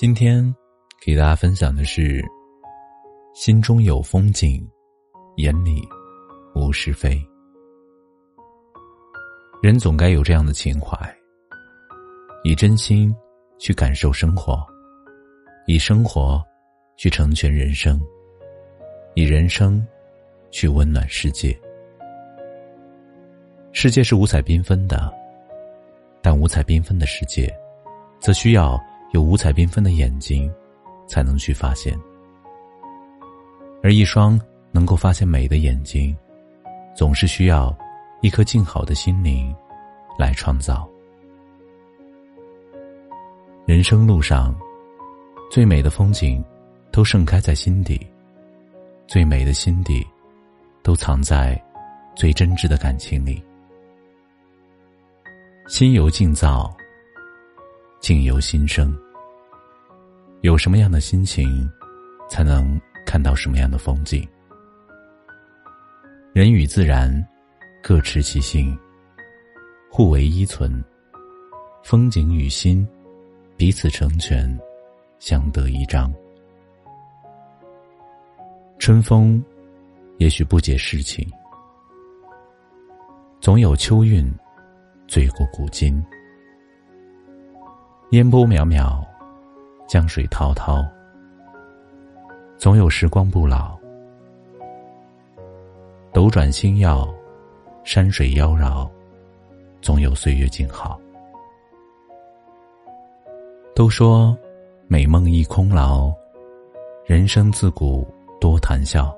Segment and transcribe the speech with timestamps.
[0.00, 0.54] 今天
[1.04, 2.24] 给大家分享的是：
[3.34, 4.64] 心中有风景，
[5.38, 5.82] 眼里
[6.54, 7.20] 无是非。
[9.60, 10.96] 人总该有这样的情怀，
[12.44, 13.12] 以真心
[13.58, 14.64] 去感受生活，
[15.66, 16.40] 以生活
[16.96, 18.00] 去成全人生，
[19.16, 19.84] 以人生
[20.52, 21.58] 去温暖世界。
[23.72, 25.12] 世界是五彩缤纷的，
[26.22, 27.52] 但五彩缤纷的世界，
[28.20, 28.80] 则需要。
[29.12, 30.50] 有五彩缤纷的眼睛，
[31.06, 31.98] 才能去发现；
[33.82, 34.38] 而一双
[34.70, 36.16] 能够发现美的眼睛，
[36.94, 37.76] 总是需要
[38.20, 39.54] 一颗静好的心灵
[40.18, 40.88] 来创造。
[43.64, 44.54] 人生路上，
[45.50, 46.44] 最美的风景
[46.90, 48.06] 都盛开在心底，
[49.06, 50.06] 最美的心底
[50.82, 51.60] 都藏在
[52.14, 53.42] 最真挚的感情里。
[55.66, 56.74] 心由静造。
[58.00, 58.96] 境由心生。
[60.42, 61.68] 有什么样的心情，
[62.28, 64.26] 才能看到什么样的风景？
[66.32, 67.26] 人与自然
[67.82, 68.78] 各持其性，
[69.90, 70.82] 互为依存。
[71.82, 72.86] 风景与心
[73.56, 74.58] 彼此成全，
[75.18, 76.12] 相得益彰。
[78.78, 79.42] 春风
[80.18, 81.26] 也许不解世情，
[83.40, 84.32] 总有秋韵
[85.08, 86.04] 醉过古今。
[88.12, 89.04] 烟波渺渺，
[89.86, 90.82] 江水滔滔，
[92.56, 93.78] 总有时光不老；
[96.10, 97.06] 斗转星耀，
[97.84, 98.88] 山水妖娆，
[99.82, 100.98] 总有岁月静好。
[103.74, 104.34] 都说
[104.86, 106.10] 美梦一空劳，
[107.04, 108.08] 人生自古
[108.40, 109.14] 多谈笑。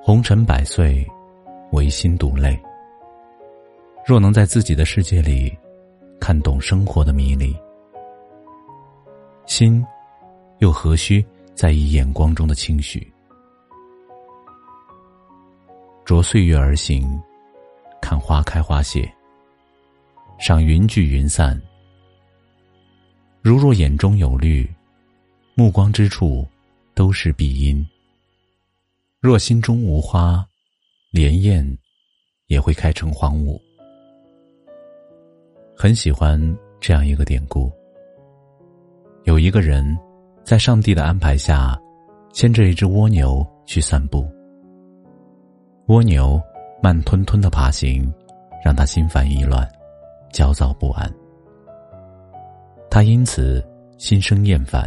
[0.00, 1.04] 红尘百岁，
[1.72, 2.56] 唯心独累。
[4.06, 5.58] 若能在自己的世界里。
[6.20, 7.56] 看懂生活的迷离，
[9.46, 9.84] 心
[10.58, 13.10] 又何须在意眼光中的轻许？
[16.04, 17.18] 着岁月而行，
[18.02, 19.10] 看花开花谢，
[20.38, 21.60] 赏云聚云散。
[23.40, 24.68] 如若眼中有绿，
[25.54, 26.46] 目光之处
[26.94, 27.82] 都是碧荫；
[29.20, 30.46] 若心中无花，
[31.10, 31.66] 莲艳
[32.46, 33.58] 也会开成荒芜。
[35.82, 36.38] 很喜欢
[36.78, 37.72] 这样一个典故：
[39.24, 39.98] 有一个人，
[40.44, 41.74] 在上帝的安排下，
[42.34, 44.30] 牵着一只蜗牛去散步。
[45.86, 46.38] 蜗牛
[46.82, 48.12] 慢吞吞的爬行，
[48.62, 49.66] 让他心烦意乱，
[50.30, 51.10] 焦躁不安。
[52.90, 54.86] 他因此心生厌烦，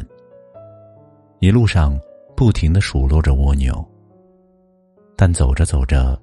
[1.39, 1.99] 一路上
[2.35, 3.83] 不停的数落着蜗牛。
[5.17, 6.15] 但走着走着，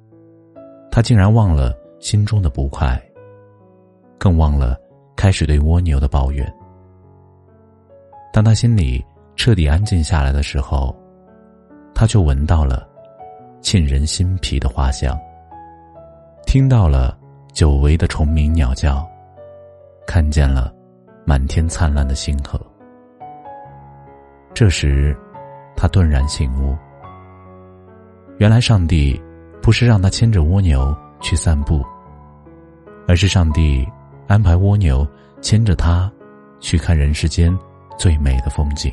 [0.93, 2.97] 他竟然忘了心中的不快。
[4.21, 4.79] 更忘了
[5.17, 6.47] 开始对蜗牛的抱怨。
[8.31, 9.03] 当他心里
[9.35, 10.95] 彻底安静下来的时候，
[11.95, 12.87] 他就闻到了
[13.63, 15.19] 沁人心脾的花香，
[16.47, 17.19] 听到了
[17.55, 19.09] 久违的虫鸣鸟叫，
[20.07, 20.71] 看见了
[21.25, 22.61] 满天灿烂的星河。
[24.53, 25.17] 这时，
[25.75, 26.77] 他顿然醒悟：
[28.37, 29.19] 原来上帝
[29.63, 31.83] 不是让他牵着蜗牛去散步，
[33.09, 33.89] 而是上帝。
[34.31, 35.05] 安排蜗牛
[35.41, 36.09] 牵着它，
[36.61, 37.53] 去看人世间
[37.99, 38.93] 最美的风景。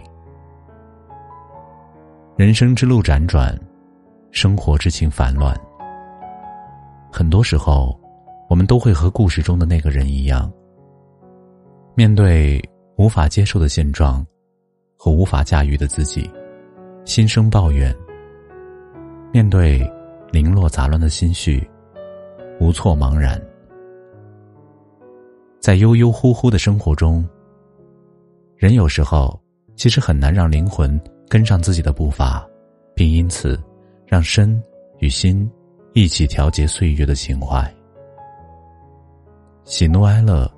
[2.35, 3.55] 人生之路辗转，
[4.31, 5.55] 生活之情烦乱。
[7.11, 7.95] 很多时候，
[8.49, 10.51] 我们都会和故事中的那个人一样，
[11.93, 12.59] 面对
[12.95, 14.25] 无法接受的现状
[14.97, 16.27] 和无法驾驭的自己，
[17.05, 17.93] 心生抱怨；
[19.31, 19.87] 面对
[20.31, 21.69] 零落杂乱的心绪，
[22.59, 23.39] 无措茫然。
[25.67, 27.27] 在悠悠忽忽的生活中，
[28.55, 29.37] 人有时候
[29.75, 30.97] 其实很难让灵魂
[31.27, 32.47] 跟上自己的步伐，
[32.95, 33.61] 并因此
[34.05, 34.63] 让身
[34.99, 35.51] 与心
[35.91, 37.69] 一起调节岁月的情怀。
[39.65, 40.49] 喜怒哀乐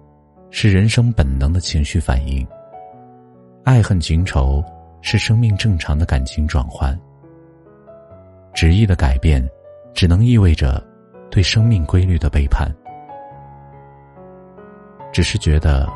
[0.52, 2.48] 是人生本能的情绪反应，
[3.64, 4.64] 爱恨情仇
[5.02, 6.96] 是生命正常的感情转换。
[8.54, 9.44] 执意的改变，
[9.92, 10.80] 只能意味着
[11.32, 12.72] 对生命规律的背叛。
[15.12, 15.88] 只是觉得，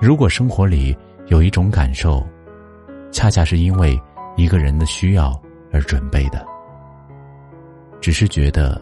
[0.00, 0.96] 如果生活里
[1.26, 2.26] 有一种感受，
[3.10, 4.00] 恰恰是因为
[4.36, 5.40] 一个人的需要
[5.72, 6.38] 而准备的；
[8.00, 8.80] 只是觉得，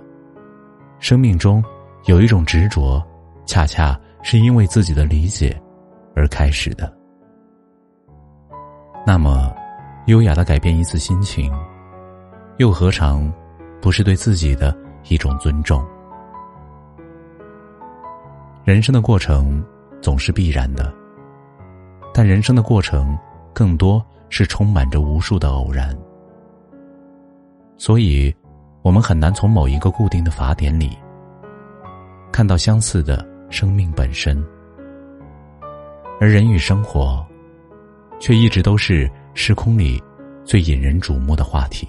[0.98, 1.62] 生命中
[2.06, 3.02] 有一种执着，
[3.44, 5.60] 恰恰是因为自己的理解
[6.14, 6.92] 而开始的。
[9.06, 9.52] 那么，
[10.06, 11.52] 优雅的改变一次心情，
[12.58, 13.32] 又何尝
[13.80, 14.76] 不是对自己的
[15.08, 15.84] 一种尊重？
[18.70, 19.60] 人生的过程
[20.00, 20.94] 总是必然的，
[22.14, 23.18] 但人生的过程
[23.52, 25.92] 更多是充满着无数的偶然，
[27.76, 28.32] 所以，
[28.82, 30.96] 我们很难从某一个固定的法典里
[32.30, 34.40] 看到相似的生命本身，
[36.20, 37.26] 而人与生活，
[38.20, 40.00] 却一直都是时空里
[40.44, 41.88] 最引人瞩目的话题。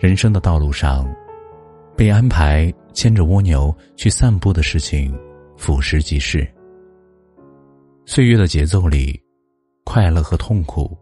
[0.00, 1.08] 人生的道路上。
[2.00, 5.14] 被安排牵着蜗牛去散步的事情，
[5.58, 6.50] 俯拾即是。
[8.06, 9.22] 岁月的节奏里，
[9.84, 10.96] 快乐和痛苦，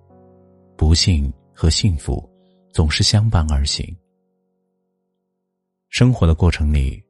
[0.76, 2.28] 不幸和幸福，
[2.72, 3.96] 总是相伴而行。
[5.88, 7.00] 生活的过程里，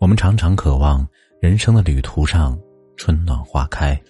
[0.00, 1.06] 我们常常渴望
[1.42, 2.58] 人生的旅途上
[2.96, 4.02] 春暖花开，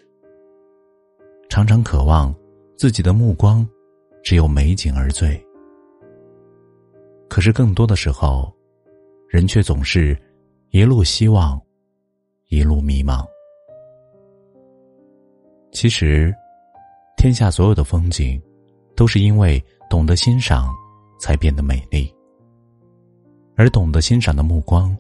[1.48, 2.32] 常常渴望
[2.76, 3.68] 自己的目光
[4.22, 5.44] 只有美景而醉。
[7.28, 8.54] 可是更多的时候。
[9.34, 10.16] 人却总是
[10.70, 11.60] 一路希望，
[12.50, 13.26] 一路迷茫。
[15.72, 16.32] 其实，
[17.16, 18.40] 天下所有的风景，
[18.94, 19.60] 都是因为
[19.90, 20.72] 懂得欣赏，
[21.18, 22.14] 才变得美丽。
[23.56, 24.96] 而懂得欣赏的目光，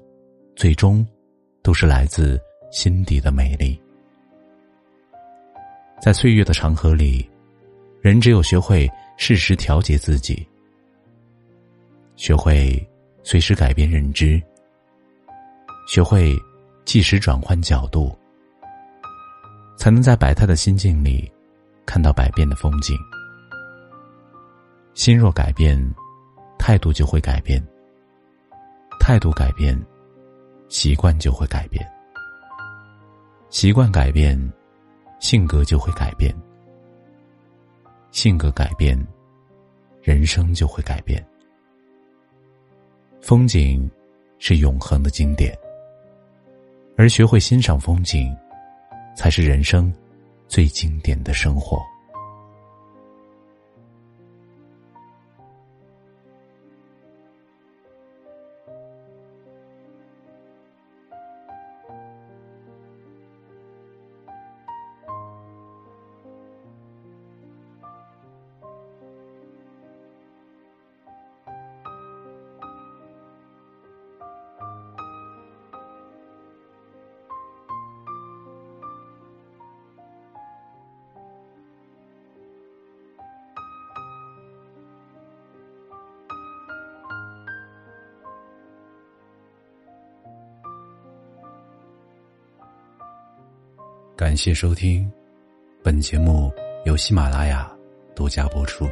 [0.56, 1.06] 最终
[1.62, 2.36] 都是来自
[2.72, 3.80] 心底的美丽。
[6.02, 7.24] 在岁月的长河里，
[8.00, 10.44] 人只有学会适时调节自己，
[12.16, 12.84] 学会。
[13.26, 14.40] 随时改变认知，
[15.88, 16.36] 学会
[16.84, 18.14] 即时转换角度，
[19.78, 21.32] 才能在百态的心境里
[21.86, 22.94] 看到百变的风景。
[24.92, 25.82] 心若改变，
[26.58, 27.58] 态度就会改变；
[29.00, 29.74] 态度改变，
[30.68, 31.82] 习惯就会改变；
[33.48, 34.38] 习惯改变，
[35.18, 36.30] 性格就会改变；
[38.10, 38.94] 性格改变，
[40.02, 41.26] 人生就会改变。
[43.26, 43.90] 风景
[44.38, 45.58] 是永恒的经典，
[46.94, 48.30] 而学会欣赏风景，
[49.16, 49.90] 才是人生
[50.46, 51.80] 最经典的生活。
[94.24, 95.06] 感谢收听，
[95.82, 96.50] 本节目
[96.86, 97.70] 由喜马拉雅
[98.16, 98.88] 独家播出。